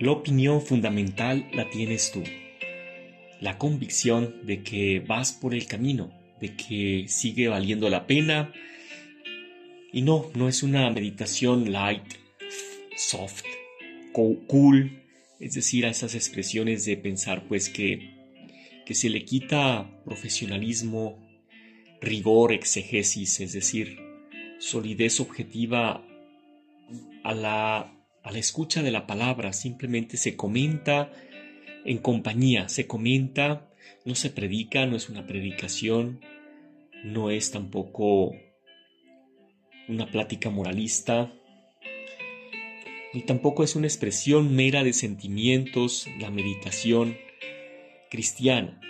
La 0.00 0.12
opinión 0.12 0.62
fundamental 0.62 1.46
la 1.52 1.68
tienes 1.68 2.10
tú. 2.10 2.24
La 3.38 3.58
convicción 3.58 4.46
de 4.46 4.62
que 4.62 5.00
vas 5.00 5.32
por 5.32 5.54
el 5.54 5.66
camino, 5.66 6.10
de 6.40 6.56
que 6.56 7.04
sigue 7.06 7.48
valiendo 7.48 7.90
la 7.90 8.06
pena. 8.06 8.50
Y 9.92 10.00
no, 10.00 10.30
no 10.34 10.48
es 10.48 10.62
una 10.62 10.88
meditación 10.88 11.70
light, 11.70 12.14
soft, 12.96 13.44
cool, 14.14 15.02
es 15.38 15.52
decir, 15.52 15.84
a 15.84 15.90
esas 15.90 16.14
expresiones 16.14 16.86
de 16.86 16.96
pensar 16.96 17.46
pues 17.46 17.68
que, 17.68 18.14
que 18.86 18.94
se 18.94 19.10
le 19.10 19.26
quita 19.26 20.00
profesionalismo, 20.06 21.18
rigor, 22.00 22.52
exegesis, 22.54 23.38
es 23.40 23.52
decir, 23.52 23.98
solidez 24.60 25.20
objetiva 25.20 26.02
a 27.22 27.34
la 27.34 27.99
a 28.22 28.32
la 28.32 28.38
escucha 28.38 28.82
de 28.82 28.90
la 28.90 29.06
palabra, 29.06 29.52
simplemente 29.52 30.16
se 30.16 30.36
comenta 30.36 31.12
en 31.84 31.98
compañía, 31.98 32.68
se 32.68 32.86
comenta, 32.86 33.68
no 34.04 34.14
se 34.14 34.30
predica, 34.30 34.86
no 34.86 34.96
es 34.96 35.08
una 35.08 35.26
predicación, 35.26 36.20
no 37.04 37.30
es 37.30 37.50
tampoco 37.50 38.32
una 39.88 40.10
plática 40.10 40.50
moralista, 40.50 41.32
ni 43.12 43.22
tampoco 43.22 43.64
es 43.64 43.74
una 43.74 43.86
expresión 43.86 44.54
mera 44.54 44.84
de 44.84 44.92
sentimientos, 44.92 46.06
la 46.20 46.30
meditación 46.30 47.16
cristiana. 48.10 48.80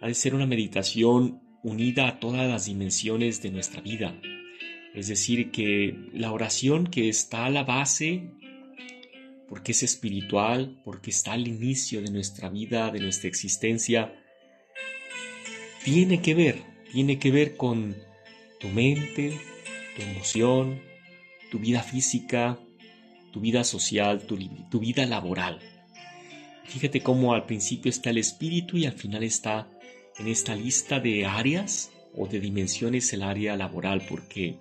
Ha 0.00 0.08
de 0.08 0.14
ser 0.14 0.34
una 0.34 0.46
meditación 0.46 1.40
unida 1.62 2.08
a 2.08 2.20
todas 2.20 2.46
las 2.46 2.66
dimensiones 2.66 3.40
de 3.40 3.50
nuestra 3.50 3.80
vida. 3.80 4.20
Es 4.94 5.08
decir, 5.08 5.50
que 5.50 5.96
la 6.12 6.30
oración 6.30 6.86
que 6.86 7.08
está 7.08 7.46
a 7.46 7.50
la 7.50 7.64
base 7.64 8.30
porque 9.48 9.72
es 9.72 9.82
espiritual, 9.82 10.80
porque 10.84 11.10
está 11.10 11.32
al 11.32 11.46
inicio 11.46 12.02
de 12.02 12.10
nuestra 12.10 12.48
vida, 12.48 12.90
de 12.90 13.00
nuestra 13.00 13.28
existencia, 13.28 14.14
tiene 15.84 16.22
que 16.22 16.34
ver, 16.34 16.62
tiene 16.92 17.18
que 17.18 17.30
ver 17.30 17.56
con 17.56 17.96
tu 18.58 18.68
mente, 18.68 19.38
tu 19.96 20.02
emoción, 20.02 20.80
tu 21.50 21.58
vida 21.58 21.82
física, 21.82 22.58
tu 23.32 23.40
vida 23.40 23.64
social, 23.64 24.22
tu, 24.22 24.78
vida 24.78 25.04
laboral. 25.06 25.58
Fíjate 26.64 27.02
cómo 27.02 27.34
al 27.34 27.46
principio 27.46 27.90
está 27.90 28.10
el 28.10 28.18
espíritu 28.18 28.78
y 28.78 28.86
al 28.86 28.94
final 28.94 29.22
está 29.22 29.68
en 30.18 30.28
esta 30.28 30.54
lista 30.54 31.00
de 31.00 31.26
áreas 31.26 31.92
o 32.14 32.26
de 32.26 32.40
dimensiones 32.40 33.12
el 33.12 33.22
área 33.22 33.56
laboral, 33.56 34.06
porque 34.08 34.56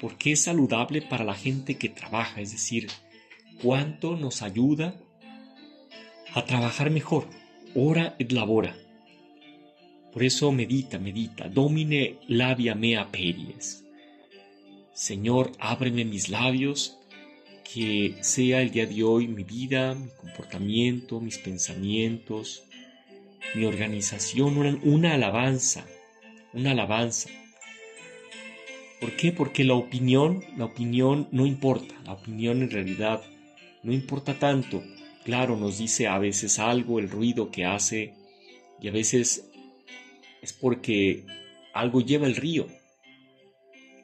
porque 0.00 0.32
es 0.32 0.40
saludable 0.40 1.02
para 1.02 1.24
la 1.24 1.34
gente 1.34 1.76
que 1.76 1.90
trabaja, 1.90 2.40
es 2.40 2.52
decir, 2.52 2.88
cuánto 3.62 4.16
nos 4.16 4.42
ayuda 4.42 4.94
a 6.34 6.44
trabajar 6.44 6.90
mejor. 6.90 7.26
Ora 7.74 8.16
et 8.18 8.32
labora. 8.32 8.76
Por 10.12 10.24
eso 10.24 10.50
medita, 10.50 10.98
medita. 10.98 11.48
Domine 11.48 12.18
labia 12.26 12.74
mea 12.74 13.10
peries. 13.10 13.84
Señor, 14.92 15.52
ábreme 15.58 16.04
mis 16.04 16.28
labios, 16.28 16.98
que 17.72 18.16
sea 18.20 18.60
el 18.60 18.70
día 18.70 18.86
de 18.86 19.04
hoy 19.04 19.28
mi 19.28 19.44
vida, 19.44 19.94
mi 19.94 20.08
comportamiento, 20.20 21.20
mis 21.20 21.38
pensamientos, 21.38 22.64
mi 23.54 23.64
organización, 23.64 24.58
una, 24.58 24.78
una 24.82 25.14
alabanza, 25.14 25.86
una 26.52 26.72
alabanza. 26.72 27.30
¿Por 29.00 29.16
qué? 29.16 29.32
Porque 29.32 29.64
la 29.64 29.74
opinión, 29.74 30.44
la 30.56 30.66
opinión 30.66 31.28
no 31.30 31.46
importa, 31.46 31.94
la 32.04 32.12
opinión 32.12 32.62
en 32.62 32.70
realidad 32.70 33.22
no 33.82 33.92
importa 33.92 34.38
tanto. 34.38 34.82
Claro, 35.24 35.56
nos 35.56 35.78
dice 35.78 36.06
a 36.06 36.18
veces 36.18 36.58
algo, 36.58 36.98
el 36.98 37.10
ruido 37.10 37.50
que 37.50 37.64
hace, 37.64 38.14
y 38.80 38.88
a 38.88 38.92
veces 38.92 39.50
es 40.42 40.52
porque 40.52 41.24
algo 41.74 42.00
lleva 42.00 42.26
el 42.26 42.36
río, 42.36 42.66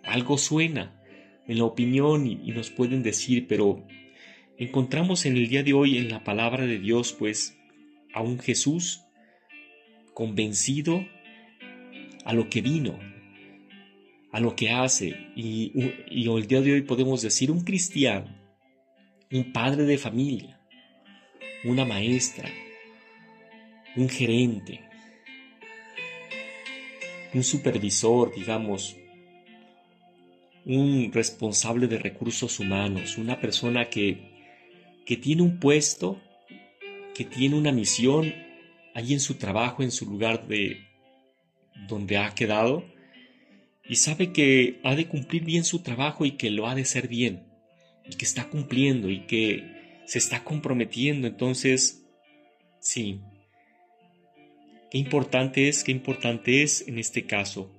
algo 0.04 0.38
suena 0.38 1.03
en 1.47 1.59
la 1.59 1.64
opinión 1.64 2.26
y, 2.26 2.50
nos 2.53 2.70
pueden 2.70 3.03
decir, 3.03 3.47
pero 3.48 3.87
encontramos 4.59 5.25
en 5.26 5.37
el 5.37 5.48
día 5.48 5.62
de 5.62 5.72
hoy 5.72 5.97
en 5.97 6.10
la 6.10 6.22
palabra 6.22 6.66
de 6.66 6.78
Dios, 6.78 7.12
pues, 7.12 7.56
a 8.12 8.20
un 8.20 8.38
Jesús 8.38 9.03
convencido 10.12 11.06
a 12.25 12.34
lo 12.34 12.50
que 12.50 12.60
vino, 12.60 12.98
a 14.32 14.41
lo 14.41 14.54
que 14.54 14.70
hace, 14.70 15.31
y, 15.34 15.72
y 16.10 16.28
el 16.28 16.47
día 16.47 16.60
de 16.60 16.72
hoy 16.72 16.82
podemos 16.82 17.22
decir 17.22 17.50
un 17.50 17.64
cristiano 17.64 18.36
un 19.32 19.53
padre 19.53 19.84
de 19.84 19.98
familia, 19.98 20.60
una 21.64 21.84
maestra, 21.84 22.48
un 23.97 24.09
gerente, 24.09 24.81
un 27.34 27.42
supervisor, 27.42 28.32
digamos, 28.34 28.97
un 30.64 31.10
responsable 31.12 31.88
de 31.88 31.98
recursos 31.98 32.60
humanos, 32.60 33.19
una 33.19 33.41
persona 33.41 33.88
que, 33.88 34.94
que 35.04 35.16
tiene 35.16 35.43
un 35.43 35.58
puesto, 35.58 36.20
que 37.14 37.25
tiene 37.25 37.56
una 37.56 37.72
misión 37.72 38.32
allí 38.94 39.12
en 39.12 39.20
su 39.20 39.34
trabajo, 39.34 39.82
en 39.82 39.91
su 39.91 40.06
lugar 40.06 40.47
de 40.47 40.87
donde 41.88 42.16
ha 42.16 42.32
quedado, 42.34 42.84
y 43.88 43.97
sabe 43.97 44.32
que 44.32 44.81
ha 44.84 44.94
de 44.94 45.08
cumplir 45.08 45.44
bien 45.44 45.64
su 45.64 45.81
trabajo 45.81 46.25
y 46.25 46.32
que 46.32 46.50
lo 46.50 46.69
ha 46.69 46.75
de 46.75 46.82
hacer 46.82 47.08
bien 47.08 47.46
y 48.11 48.17
que 48.17 48.25
está 48.25 48.49
cumpliendo 48.49 49.11
y 49.11 49.27
que 49.27 49.77
se 50.05 50.19
está 50.19 50.44
comprometiendo. 50.44 51.27
Entonces, 51.27 52.05
sí, 52.78 53.21
qué 54.91 54.99
importante 54.99 55.69
es, 55.69 55.84
qué 55.84 55.93
importante 55.93 56.62
es 56.62 56.87
en 56.87 56.99
este 56.99 57.25
caso. 57.25 57.72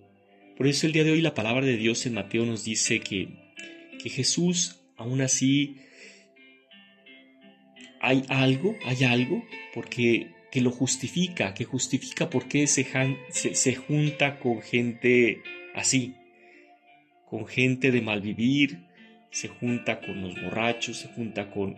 Por 0.57 0.67
eso 0.67 0.88
el 0.88 0.93
día 0.93 1.03
de 1.03 1.11
hoy 1.11 1.21
la 1.21 1.33
palabra 1.33 1.65
de 1.65 1.77
Dios 1.77 2.05
en 2.05 2.15
Mateo 2.15 2.45
nos 2.45 2.63
dice 2.63 2.99
que, 2.99 3.53
que 4.01 4.09
Jesús 4.09 4.81
aún 4.97 5.21
así 5.21 5.77
hay 8.01 8.23
algo, 8.29 8.75
hay 8.85 9.03
algo, 9.03 9.44
porque 9.73 10.31
que 10.51 10.61
lo 10.61 10.71
justifica, 10.71 11.53
que 11.53 11.65
justifica 11.65 12.29
por 12.29 12.47
qué 12.47 12.67
se, 12.67 12.88
se, 13.29 13.55
se 13.55 13.75
junta 13.75 14.39
con 14.39 14.61
gente 14.61 15.41
así, 15.75 16.15
con 17.29 17.45
gente 17.45 17.91
de 17.91 18.01
malvivir, 18.01 18.86
se 19.37 19.49
junta 19.49 19.99
con 19.99 20.19
los 20.23 20.33
borrachos, 20.41 20.97
se 20.97 21.09
junta 21.09 21.51
con, 21.51 21.75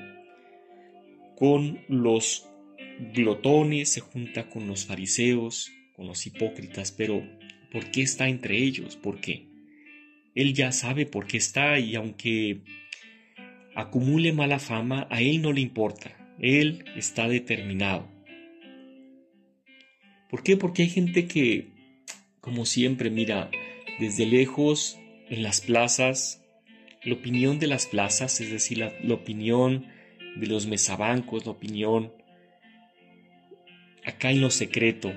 con 1.36 1.82
los 1.90 2.48
glotones, 3.14 3.90
se 3.90 4.00
junta 4.00 4.50
con 4.50 4.66
los 4.66 4.86
fariseos, 4.86 5.70
con 5.94 6.08
los 6.08 6.26
hipócritas, 6.26 6.94
pero 6.94 7.22
¿por 7.70 7.92
qué 7.92 8.02
está 8.02 8.30
entre 8.30 8.60
ellos? 8.60 8.96
¿Por 8.96 9.20
qué? 9.20 9.50
Él 10.36 10.54
ya 10.54 10.72
sabe 10.72 11.06
por 11.06 11.28
qué 11.28 11.36
está 11.36 11.78
y 11.80 11.96
aunque 11.96 12.62
acumule 13.76 14.32
mala 14.32 14.60
fama, 14.60 15.06
a 15.12 15.22
él 15.22 15.42
no 15.42 15.52
le 15.52 15.60
importa, 15.60 16.16
él 16.40 16.86
está 16.96 17.28
determinado. 17.28 18.10
¿Por 20.30 20.44
qué? 20.44 20.56
Porque 20.56 20.84
hay 20.84 20.90
gente 20.90 21.28
que, 21.28 21.68
como 22.40 22.66
siempre, 22.66 23.10
mira, 23.10 23.52
desde 24.00 24.26
lejos, 24.26 24.98
en 25.30 25.44
las 25.44 25.60
plazas, 25.60 26.39
la 27.04 27.14
opinión 27.14 27.60
de 27.60 27.68
las 27.68 27.86
plazas, 27.86 28.42
es 28.42 28.52
decir, 28.52 28.80
la, 28.80 29.14
opinión 29.14 29.88
de 30.36 30.48
los 30.48 30.68
mesabancos, 30.68 31.46
la 31.46 31.52
opinión 31.52 32.12
acá 34.06 34.32
en 34.32 34.42
lo 34.42 34.50
secreto, 34.50 35.14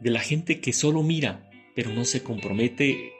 de 0.00 0.10
la 0.10 0.20
gente 0.20 0.60
que 0.60 0.72
solo 0.72 1.02
mira, 1.02 1.50
pero 1.74 1.92
no 1.92 2.04
se 2.04 2.22
compromete, 2.22 3.12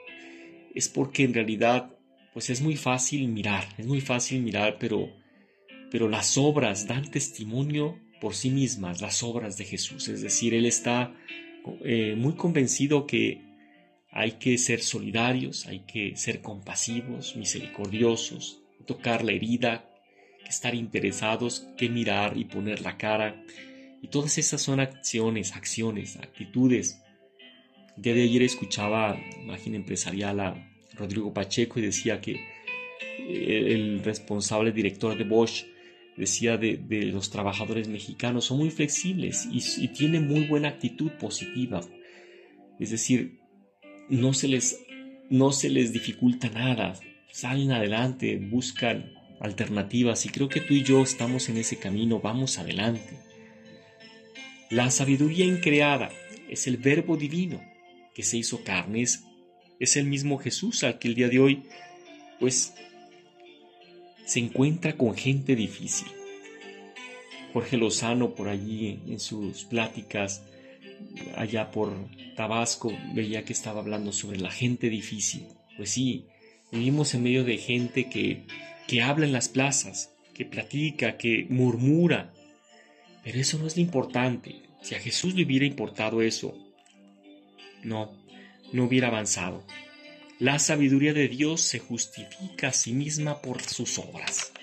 es 0.75 0.87
porque 0.87 1.23
en 1.23 1.33
realidad, 1.33 1.95
pues 2.33 2.49
es 2.49 2.61
muy 2.61 2.75
fácil 2.75 3.27
mirar, 3.27 3.67
es 3.77 3.85
muy 3.85 4.01
fácil 4.01 4.41
mirar, 4.41 4.77
pero, 4.79 5.09
pero 5.91 6.07
las 6.07 6.37
obras 6.37 6.87
dan 6.87 7.09
testimonio 7.09 7.97
por 8.21 8.35
sí 8.35 8.49
mismas 8.49 9.01
las 9.01 9.23
obras 9.23 9.57
de 9.57 9.65
Jesús. 9.65 10.07
Es 10.07 10.21
decir, 10.21 10.53
Él 10.53 10.65
está 10.65 11.13
eh, 11.83 12.15
muy 12.17 12.33
convencido 12.33 13.07
que 13.07 13.48
hay 14.11 14.33
que 14.33 14.57
ser 14.57 14.81
solidarios, 14.81 15.67
hay 15.67 15.81
que 15.81 16.15
ser 16.15 16.41
compasivos, 16.41 17.35
misericordiosos, 17.35 18.61
tocar 18.85 19.23
la 19.23 19.33
herida, 19.33 19.89
estar 20.47 20.73
interesados, 20.73 21.67
que 21.77 21.89
mirar 21.89 22.37
y 22.37 22.45
poner 22.45 22.81
la 22.81 22.97
cara. 22.97 23.43
Y 24.01 24.07
todas 24.07 24.37
esas 24.37 24.61
son 24.61 24.79
acciones, 24.79 25.55
acciones, 25.55 26.17
actitudes. 26.17 27.01
El 27.97 28.03
día 28.03 28.13
de 28.15 28.23
ayer 28.23 28.41
escuchaba 28.43 29.19
Imagen 29.41 29.75
Empresarial 29.75 30.39
a 30.39 30.71
Rodrigo 30.95 31.33
Pacheco 31.33 31.79
y 31.79 31.83
decía 31.83 32.19
que 32.19 32.33
eh, 33.19 33.73
el 33.73 34.03
responsable 34.03 34.71
director 34.71 35.17
de 35.17 35.23
Bosch 35.23 35.65
decía 36.19 36.57
de, 36.57 36.77
los 37.13 37.29
trabajadores 37.29 37.87
mexicanos, 37.87 38.45
son 38.45 38.57
muy 38.57 38.71
flexibles 38.71 39.47
y, 39.51 39.87
tienen 39.89 40.27
muy 40.27 40.45
buena 40.45 40.67
actitud 40.67 41.11
positiva. 41.11 41.79
Es 42.77 42.91
decir, 42.91 43.38
no 44.09 44.33
se 44.33 44.47
les, 44.47 44.79
no 45.29 45.51
se 45.51 45.69
les 45.69 45.93
dificulta 45.93 46.49
nada, 46.49 46.93
salen 47.31 47.71
adelante, 47.71 48.37
buscan 48.37 49.13
alternativas 49.39 50.25
y 50.25 50.29
creo 50.29 50.49
que 50.49 50.61
tú 50.61 50.73
y 50.73 50.83
yo 50.83 51.01
estamos 51.01 51.49
en 51.49 51.57
ese 51.57 51.77
camino, 51.77 52.19
vamos 52.19 52.57
adelante. 52.57 53.19
La 54.69 54.91
sabiduría 54.91 55.45
increada 55.45 56.09
es 56.49 56.67
el 56.67 56.77
verbo 56.77 57.17
divino 57.17 57.61
que 58.13 58.23
se 58.23 58.37
hizo 58.37 58.63
carne, 58.63 59.01
es, 59.01 59.95
el 59.95 60.05
mismo 60.05 60.37
Jesús 60.37 60.83
al 60.83 60.99
que 60.99 61.07
el 61.07 61.15
día 61.15 61.29
de 61.29 61.39
hoy 61.39 61.63
pues 62.39 62.73
se 64.25 64.39
encuentra 64.39 64.97
con 64.97 65.15
gente 65.15 65.55
difícil. 65.55 66.07
Jorge 67.53 67.77
Lozano 67.77 68.35
por 68.35 68.49
allí 68.49 68.99
en 69.07 69.19
sus 69.19 69.63
pláticas 69.63 70.43
allá 71.35 71.71
por 71.71 71.93
Tabasco 72.35 72.91
veía 73.13 73.43
que 73.43 73.53
estaba 73.53 73.81
hablando 73.81 74.11
sobre 74.11 74.39
la 74.39 74.51
gente 74.51 74.89
difícil. 74.89 75.47
Pues 75.77 75.91
sí, 75.91 76.25
vivimos 76.71 77.13
en 77.13 77.23
medio 77.23 77.43
de 77.43 77.57
gente 77.57 78.09
que, 78.09 78.45
que 78.87 79.01
habla 79.01 79.25
en 79.25 79.33
las 79.33 79.49
plazas, 79.49 80.13
que 80.33 80.45
platica, 80.45 81.17
que 81.17 81.45
murmura. 81.49 82.33
Pero 83.23 83.39
eso 83.39 83.57
no 83.57 83.67
es 83.67 83.75
lo 83.75 83.81
importante. 83.81 84.61
Si 84.81 84.95
a 84.95 84.99
Jesús 84.99 85.35
le 85.35 85.43
hubiera 85.43 85.65
importado 85.65 86.21
eso, 86.21 86.57
no, 87.83 88.11
no 88.71 88.85
hubiera 88.85 89.07
avanzado. 89.07 89.63
La 90.39 90.57
sabiduría 90.57 91.13
de 91.13 91.27
Dios 91.27 91.61
se 91.61 91.79
justifica 91.79 92.69
a 92.69 92.73
sí 92.73 92.93
misma 92.93 93.41
por 93.41 93.61
sus 93.61 93.99
obras. 93.99 94.53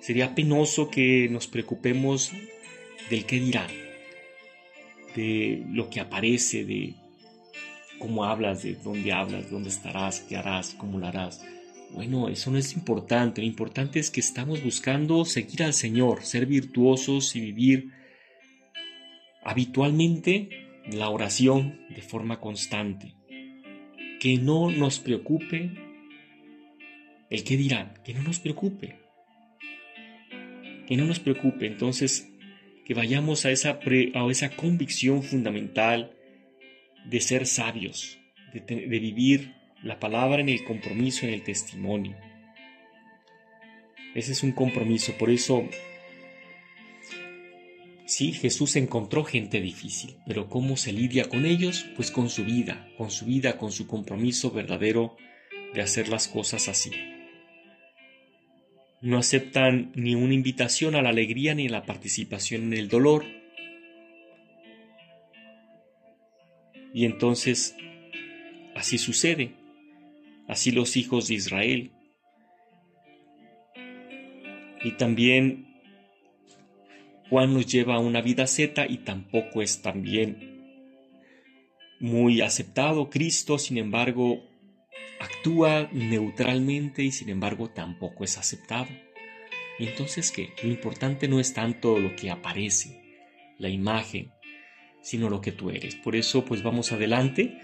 Sería 0.00 0.34
penoso 0.34 0.88
que 0.88 1.28
nos 1.28 1.48
preocupemos 1.48 2.32
del 3.10 3.24
qué 3.24 3.40
dirán, 3.40 3.70
de 5.14 5.64
lo 5.70 5.88
que 5.90 6.00
aparece, 6.00 6.64
de 6.64 6.94
cómo 7.98 8.24
hablas, 8.24 8.62
de 8.62 8.74
dónde 8.74 9.12
hablas, 9.12 9.50
dónde 9.50 9.68
estarás, 9.68 10.20
qué 10.20 10.36
harás, 10.36 10.74
cómo 10.74 10.98
lo 10.98 11.06
harás. 11.06 11.44
Bueno, 11.90 12.28
eso 12.28 12.50
no 12.50 12.58
es 12.58 12.74
importante. 12.74 13.40
Lo 13.40 13.46
importante 13.46 13.98
es 13.98 14.10
que 14.10 14.20
estamos 14.20 14.62
buscando 14.62 15.24
seguir 15.24 15.62
al 15.62 15.72
Señor, 15.72 16.22
ser 16.22 16.46
virtuosos 16.46 17.34
y 17.34 17.40
vivir 17.40 17.92
habitualmente 19.42 20.50
la 20.92 21.08
oración 21.08 21.80
de 21.88 22.02
forma 22.02 22.40
constante. 22.40 23.14
Que 24.20 24.36
no 24.36 24.70
nos 24.70 24.98
preocupe 24.98 25.70
el 27.30 27.44
que 27.44 27.56
dirán, 27.56 27.94
que 28.04 28.14
no 28.14 28.22
nos 28.22 28.40
preocupe. 28.40 28.96
Que 30.86 30.96
no 30.96 31.04
nos 31.04 31.20
preocupe. 31.20 31.66
Entonces, 31.66 32.30
que 32.88 32.94
vayamos 32.94 33.44
a 33.44 33.50
esa, 33.50 33.78
a 34.14 34.30
esa 34.30 34.48
convicción 34.56 35.22
fundamental 35.22 36.10
de 37.04 37.20
ser 37.20 37.46
sabios, 37.46 38.18
de, 38.54 38.60
de 38.60 38.98
vivir 38.98 39.54
la 39.82 40.00
palabra 40.00 40.40
en 40.40 40.48
el 40.48 40.64
compromiso, 40.64 41.26
en 41.26 41.34
el 41.34 41.42
testimonio. 41.42 42.16
Ese 44.14 44.32
es 44.32 44.42
un 44.42 44.52
compromiso, 44.52 45.12
por 45.18 45.28
eso 45.28 45.68
Sí, 48.06 48.32
Jesús 48.32 48.74
encontró 48.76 49.22
gente 49.22 49.60
difícil, 49.60 50.16
pero 50.26 50.48
¿cómo 50.48 50.78
se 50.78 50.94
lidia 50.94 51.28
con 51.28 51.44
ellos? 51.44 51.84
Pues 51.94 52.10
con 52.10 52.30
su 52.30 52.42
vida, 52.42 52.88
con 52.96 53.10
su 53.10 53.26
vida, 53.26 53.58
con 53.58 53.70
su 53.70 53.86
compromiso 53.86 54.50
verdadero 54.50 55.14
de 55.74 55.82
hacer 55.82 56.08
las 56.08 56.26
cosas 56.26 56.68
así. 56.68 56.90
No 59.00 59.18
aceptan 59.18 59.92
ni 59.94 60.14
una 60.14 60.34
invitación 60.34 60.94
a 60.94 61.02
la 61.02 61.10
alegría 61.10 61.54
ni 61.54 61.68
a 61.68 61.70
la 61.70 61.84
participación 61.84 62.64
en 62.64 62.72
el 62.74 62.88
dolor. 62.88 63.24
Y 66.92 67.04
entonces, 67.04 67.76
así 68.74 68.98
sucede. 68.98 69.54
Así 70.48 70.72
los 70.72 70.96
hijos 70.96 71.28
de 71.28 71.34
Israel. 71.34 71.92
Y 74.82 74.92
también 74.92 75.68
Juan 77.28 77.52
nos 77.52 77.66
lleva 77.66 77.96
a 77.96 78.00
una 78.00 78.22
vida 78.22 78.46
zeta 78.46 78.86
y 78.86 78.98
tampoco 78.98 79.60
es 79.60 79.82
también 79.82 80.58
muy 82.00 82.40
aceptado. 82.40 83.10
Cristo, 83.10 83.58
sin 83.58 83.76
embargo, 83.76 84.47
actúa 85.28 85.88
neutralmente 85.92 87.02
y 87.02 87.12
sin 87.12 87.28
embargo 87.28 87.70
tampoco 87.70 88.24
es 88.24 88.38
aceptado. 88.38 88.88
Entonces, 89.78 90.32
¿qué? 90.32 90.50
Lo 90.62 90.70
importante 90.70 91.28
no 91.28 91.38
es 91.38 91.54
tanto 91.54 91.98
lo 91.98 92.16
que 92.16 92.30
aparece, 92.30 93.00
la 93.58 93.68
imagen, 93.68 94.32
sino 95.02 95.30
lo 95.30 95.40
que 95.40 95.52
tú 95.52 95.70
eres. 95.70 95.94
Por 95.94 96.16
eso, 96.16 96.44
pues 96.44 96.62
vamos 96.62 96.90
adelante. 96.90 97.58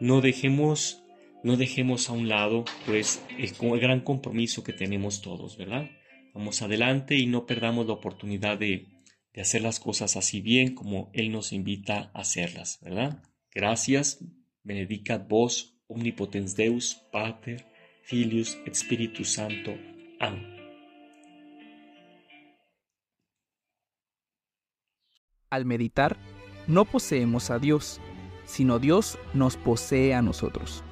No 0.00 0.20
dejemos, 0.20 1.04
no 1.42 1.56
dejemos 1.56 2.10
a 2.10 2.12
un 2.12 2.28
lado, 2.28 2.64
pues, 2.84 3.22
el, 3.38 3.52
el 3.60 3.80
gran 3.80 4.00
compromiso 4.00 4.62
que 4.62 4.72
tenemos 4.72 5.22
todos, 5.22 5.56
¿verdad? 5.56 5.90
Vamos 6.34 6.60
adelante 6.60 7.16
y 7.16 7.26
no 7.26 7.46
perdamos 7.46 7.86
la 7.86 7.94
oportunidad 7.94 8.58
de 8.58 8.94
de 9.34 9.42
hacer 9.42 9.62
las 9.62 9.80
cosas 9.80 10.16
así 10.16 10.40
bien 10.40 10.74
como 10.74 11.10
Él 11.12 11.30
nos 11.32 11.52
invita 11.52 12.10
a 12.14 12.20
hacerlas, 12.20 12.78
¿verdad? 12.80 13.22
Gracias, 13.52 14.24
benedicat 14.62 15.28
vos, 15.28 15.73
omnipotens 15.88 16.56
Deus, 16.56 17.02
Pater, 17.12 17.66
Filius, 18.02 18.58
Espíritu 18.66 19.24
Santo. 19.24 19.72
Amén. 20.20 20.52
Al 25.50 25.64
meditar, 25.64 26.16
no 26.66 26.84
poseemos 26.84 27.50
a 27.50 27.58
Dios, 27.58 28.00
sino 28.44 28.78
Dios 28.78 29.18
nos 29.32 29.56
posee 29.56 30.14
a 30.14 30.22
nosotros. 30.22 30.82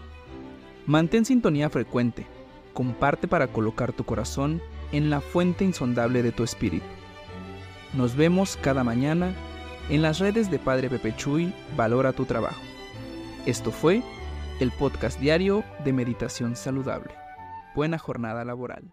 Mantén 0.86 1.24
sintonía 1.24 1.68
frecuente, 1.68 2.26
comparte 2.72 3.28
para 3.28 3.48
colocar 3.48 3.92
tu 3.92 4.04
corazón 4.04 4.62
en 4.92 5.10
la 5.10 5.20
fuente 5.20 5.64
insondable 5.64 6.22
de 6.22 6.32
tu 6.32 6.44
espíritu 6.44 6.86
nos 7.94 8.16
vemos 8.16 8.56
cada 8.56 8.84
mañana 8.84 9.34
en 9.90 10.02
las 10.02 10.18
redes 10.18 10.50
de 10.50 10.58
Padre 10.58 10.88
Pepe 10.88 11.14
Chuy, 11.16 11.52
Valora 11.76 12.12
tu 12.12 12.24
Trabajo. 12.24 12.60
Esto 13.46 13.70
fue 13.70 14.02
el 14.60 14.70
podcast 14.70 15.18
diario 15.18 15.64
de 15.84 15.92
Meditación 15.92 16.56
Saludable. 16.56 17.14
Buena 17.74 17.98
jornada 17.98 18.44
laboral. 18.44 18.92